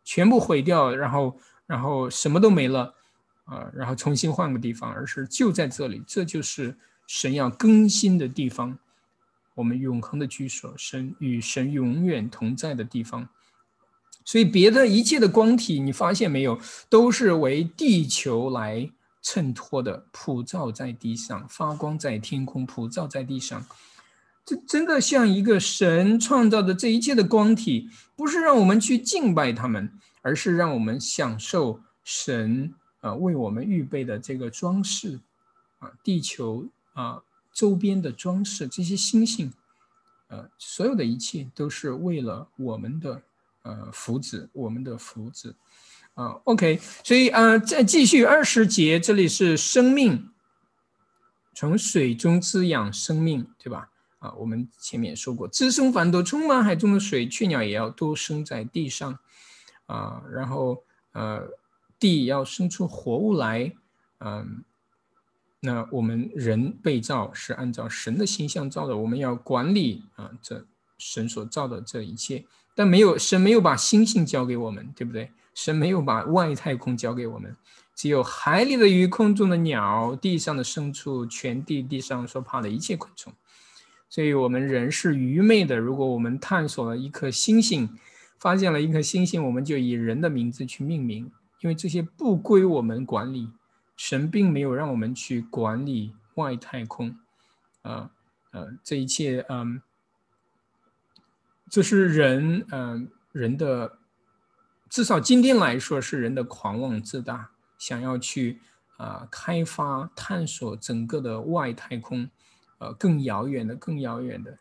[0.05, 1.39] 全部毁掉，然后。
[1.69, 2.95] 然后什么都没了，
[3.45, 6.75] 啊，然后重新换个地方，而是就在这里，这就是
[7.09, 8.79] 神要更新的地方，
[9.57, 13.29] 我们永恒的居所，神与神永远同在的地方。
[14.25, 16.57] 所以别的一切的光体，你发现没有，
[16.89, 18.89] 都是为地球来
[19.23, 23.67] 衬托的，普照在地上，发光在天空，普照在地上。
[24.45, 29.91] 这真的像一个神创造的这一切的光体，不是让我们去敬拜他们。
[30.21, 35.19] 而是让我们享受神啊为我们预备的这个装饰
[35.79, 36.67] 啊，地球
[36.99, 37.22] 啊
[37.53, 39.53] 周边的装饰，这些星星，
[40.26, 43.22] 呃，所有的一切都是为了我们的
[43.62, 45.55] 呃福祉，我们的福祉
[46.14, 46.40] 啊。
[46.44, 50.30] OK，所以呃，再继续二十节，这里是生命，
[51.55, 53.90] 从水中滋养生命，对吧？
[54.18, 59.18] 啊，我们前面说过，滋生繁多，充满海中的水，雀鸟也要多生在地上。
[59.86, 61.49] 啊，然后呃，
[61.99, 63.72] 地要生出活物来，
[64.20, 64.62] 嗯，
[65.61, 70.65] 那我们人被造是按照神的形象造的，我们要管理啊，这
[70.99, 72.45] 神所造的这一切，
[72.75, 75.31] 但没有神没有把星星交给我们，对不对？
[75.55, 77.57] 神没有把外太空交给我们，
[77.95, 83.33] 只有海里的鱼、空中的鸟、地上的牲畜、全地地上所爬的一切昆虫，
[84.09, 85.77] 所以我们人是愚昧的。
[85.77, 87.89] 如果我们探索了一颗星星。
[88.41, 91.29] 发现了一颗星星，我们就以人的名字去命名，
[91.61, 93.49] 因为这些不归我们管理。
[93.99, 97.14] 神并没有让我们去管理外太空，
[97.82, 98.11] 啊，
[98.53, 99.82] 呃，这一切，嗯，
[101.68, 103.99] 这是人，嗯，人的，
[104.88, 108.61] 至少今天来说是人的狂妄自大，想要去
[108.96, 112.30] 啊开发探索整个的外太空，
[112.78, 114.57] 呃，更遥远的，更遥远的，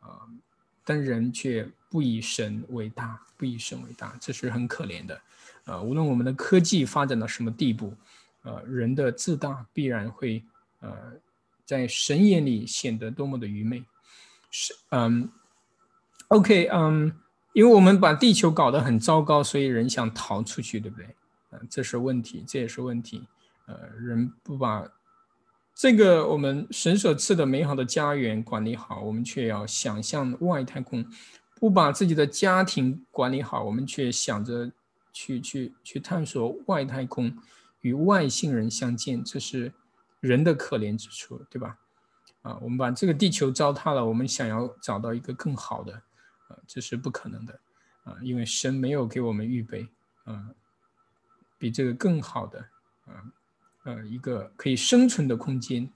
[0.00, 0.22] 啊，
[0.84, 1.70] 但人却。
[1.90, 5.18] 不以神为大，不以神为大，这是很可怜的。
[5.64, 7.94] 呃，无论我们的科技发展到什么地步，
[8.42, 10.44] 呃，人的自大必然会
[10.80, 10.90] 呃，
[11.64, 13.84] 在神眼里显得多么的愚昧。
[14.50, 15.30] 是，嗯
[16.28, 17.12] ，OK，嗯，
[17.52, 21.06] 因为我们把地球搞得很糟糕，所以人想逃出去，对不对？
[21.50, 23.26] 嗯，这是问题，这也是问题。
[23.66, 24.88] 呃，人不把
[25.74, 31.04] 这个我们神所赐的美好的家园管理好，我们却要想象外太空。
[31.60, 34.70] 不把自己的家庭管理好，我们却想着
[35.12, 37.36] 去去去探索外太空
[37.80, 39.72] 与外星人相见，这是
[40.20, 41.78] 人的可怜之处，对吧？
[42.42, 45.92] 啊，我们把这个地球糟蹋了，我们想要找到一个更好的，
[46.48, 47.60] 啊，这是不可能的，
[48.04, 49.88] 啊，因为神没有给我们预备，
[50.24, 50.50] 啊，
[51.58, 52.60] 比这个更好的，
[53.06, 53.24] 啊，
[53.84, 55.90] 呃，一个可以生存的空间，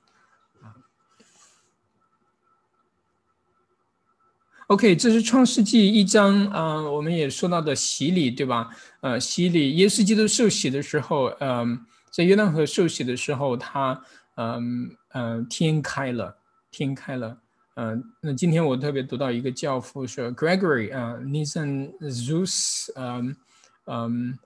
[4.73, 8.71] OK，这是创世纪一章，啊，我们也说到的洗礼，对吧？
[9.03, 11.79] 呃，洗礼，耶稣基督受洗的时候，嗯，
[12.11, 14.03] 在约旦河受洗的时候，他。
[14.37, 16.35] 嗯嗯，天开了，
[16.71, 17.37] 天开了。
[17.75, 23.37] 嗯，那今天我特别读到一个教父说，Gregory 啊，Nissan Zeus，嗯
[23.85, 24.39] 嗯，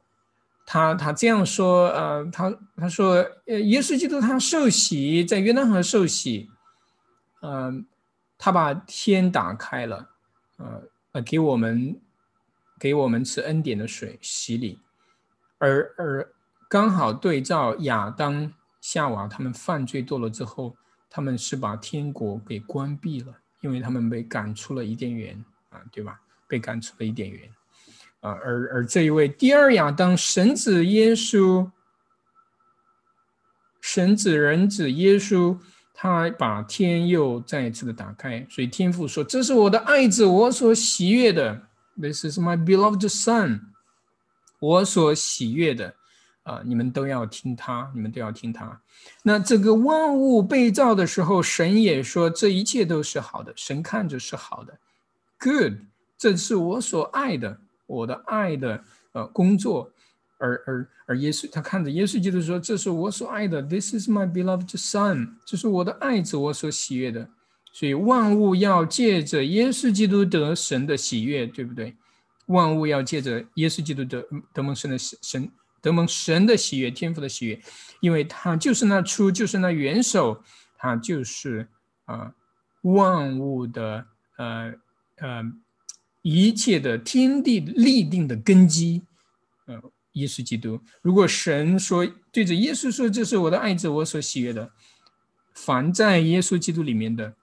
[0.66, 6.50] 他他这样说，呃，他他说，呃，耶稣基督他受洗，在约旦河受洗，
[7.42, 7.86] 嗯，
[8.36, 10.08] 他把天打开了，
[10.56, 10.82] 呃
[11.12, 12.00] 呃，给我们
[12.78, 14.78] 给我们吃恩典的水洗礼，
[15.58, 16.32] 而而
[16.68, 18.52] 刚好对照亚当。
[18.82, 20.76] 夏娃他们犯罪堕落之后，
[21.10, 26.20] 他们是把天国给关闭了，因为他们被赶出了伊甸园啊，对吧？
[26.46, 27.50] 被赶出了伊甸园
[28.20, 31.68] 啊，而而这一位第二亚当神子耶稣，
[33.80, 35.58] 神子人子耶稣，
[35.98, 41.62] 他把天又再一次的打开，所以天父说：“这是我的爱子，我所喜悦的。
[41.98, 43.60] This is my beloved son，
[44.60, 45.94] 我所喜悦的。”
[46.44, 48.80] 啊，你们都要听他，你们都要听他。
[49.24, 54.78] 那这个万物被造的时候，神也说这一切都是好的，神看着是好的
[55.40, 55.72] ，good，
[56.16, 58.80] 这是我所爱的，我的爱的
[59.10, 59.90] 呃工作。
[60.38, 67.28] 而而而耶稣他看着耶稣基督说，这是我所爱的，This is my beloved son，这是我的爱子，我所喜悦的。
[67.72, 71.94] 所以万物要借着耶稣基督得神的喜悦，对不对？
[72.46, 75.50] 万物要借着耶稣基督得得蒙神的神。
[75.82, 77.60] 得蒙神的喜悦，天赋的喜悦，
[78.00, 80.42] 因为他就是那出，就是那元首，
[80.76, 81.68] 他就是
[82.06, 82.34] 啊
[82.82, 84.04] 万物的
[84.36, 84.74] 呃
[85.18, 85.44] 呃
[86.22, 89.02] 一切的天地立定的根基，
[89.66, 89.80] 呃，
[90.16, 90.80] 耶稣基督。
[91.00, 94.70] 如果神说对着耶稣说：“这是我的爱子，我所喜悦的。”
[95.54, 97.34] 凡在耶稣基督里面的，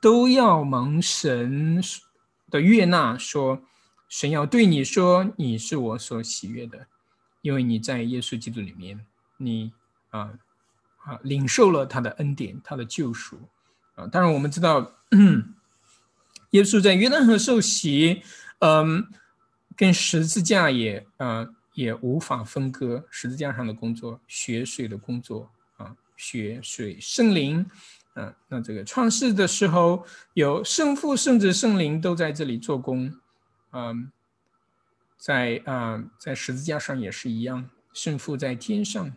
[0.00, 1.80] 都要蒙神
[2.50, 3.16] 的悦纳。
[3.16, 3.62] 说
[4.08, 6.86] 神要对你说：“你是我所喜悦的。”
[7.42, 9.04] 因为你在耶稣基督里面，
[9.36, 9.72] 你
[10.10, 10.32] 啊
[11.04, 13.36] 啊领受了他的恩典，他的救赎
[13.96, 14.06] 啊。
[14.06, 14.92] 当然，我们知道
[16.50, 18.22] 耶稣在约旦河受洗，
[18.60, 19.08] 嗯，
[19.76, 23.04] 跟十字架也啊也无法分割。
[23.10, 27.64] 十字架上的工作，血水的工作啊，血水圣灵
[28.14, 28.34] 啊。
[28.48, 33.12] 那这个创世的时候，有圣父、圣子、圣灵都在这里做工，
[33.72, 34.10] 嗯。
[35.24, 39.12] 在啊，在十字架上也是一样，圣父在天上，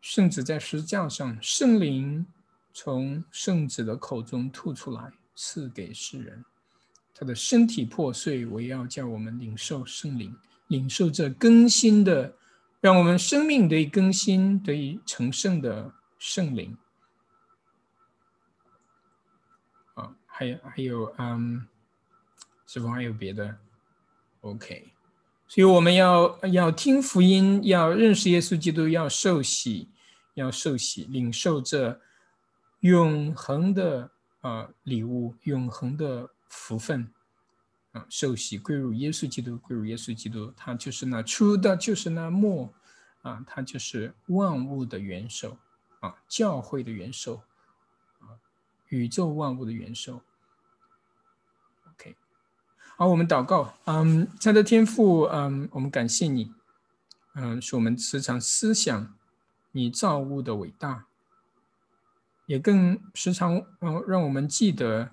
[0.00, 2.26] 圣子在十字架上，圣灵
[2.72, 6.44] 从圣子的口中吐出来，赐给世人。
[7.14, 10.36] 他的身体破碎，我要叫我们领受圣灵，
[10.68, 12.34] 领受这更新的，
[12.80, 16.76] 让我们生命得以更新，得以成圣的圣灵。
[19.94, 21.66] 啊，还有还有，嗯，
[22.66, 23.56] 是否还有别的
[24.40, 24.90] ？OK。
[25.46, 29.90] 所以我们要要听福音，要认识耶稣基督，要受洗，
[30.34, 32.00] 要受洗，领受这
[32.80, 34.10] 永恒的
[34.40, 37.12] 啊礼物，永恒的福分
[37.94, 42.74] 啊，受洗归入耶稣基督，归入耶稣基督，他就是那出的，就是那末
[43.22, 45.56] 啊，他就是万物的元首
[46.00, 47.36] 啊，教会的元首
[48.18, 48.34] 啊，
[48.88, 50.20] 宇宙万物的元首。
[51.92, 52.16] OK，
[52.96, 53.72] 好，我们祷告。
[53.84, 56.52] 嗯，他的天赋，嗯，我们感谢你，
[57.34, 59.14] 嗯，使我们时常思想
[59.70, 61.06] 你造物的伟大，
[62.46, 65.12] 也更时常嗯，让我们记得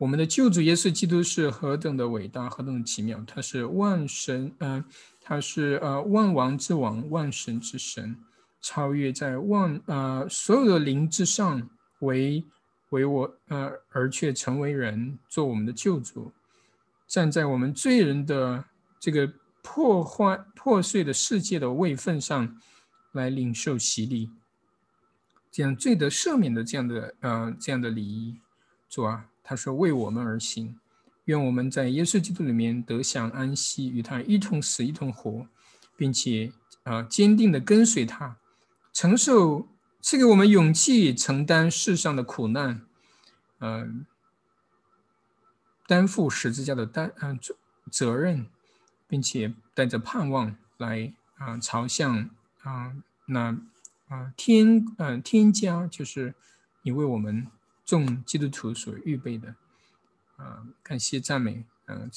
[0.00, 3.22] 我们的救主耶稣基督是何等的伟大，何等的奇妙。
[3.26, 4.82] 他是万神，嗯，
[5.20, 8.16] 他是呃万王之王，万神之神，
[8.62, 12.42] 超越在万呃所有的灵之上为。
[12.88, 16.32] 为我，呃，而却成为人，做我们的救主，
[17.06, 18.64] 站在我们罪人的
[18.98, 19.32] 这个
[19.62, 22.60] 破坏、破碎的世界的位份上，
[23.12, 24.28] 来领受洗礼，
[25.52, 28.40] 这样罪得赦免的这样的，呃，这样的礼仪。
[28.88, 30.78] 主啊，他说为我们而行，
[31.24, 35.44] 愿我们在耶稣基督里面得享安息，与他一同死，一同活，
[35.96, 36.52] 并且，
[36.84, 38.36] 啊，坚定的跟随他，
[38.92, 39.66] 承受。
[40.00, 42.82] 赐给我们勇气，承担世上的苦难，
[43.58, 44.06] 嗯，
[45.88, 47.56] 担负十字架的担嗯责
[47.90, 48.46] 责任，
[49.08, 52.30] 并且带着盼望来啊，朝向
[52.62, 52.94] 啊
[53.26, 53.58] 那
[54.06, 56.34] 啊，天，嗯，天家就是
[56.82, 57.48] 你为我们
[57.90, 59.56] 众基督徒所预备的，
[60.36, 62.08] 啊，感谢赞美，嗯，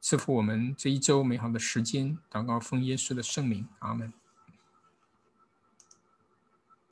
[0.00, 4.12] 赐福我们这一周美好的时间，祷告奉耶稣的圣名，阿门。